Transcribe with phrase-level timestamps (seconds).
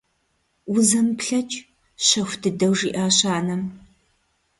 [0.73, 1.55] Узэмыплъэкӏ…–
[2.05, 3.61] щэху дыдэу жиӀащ анэм.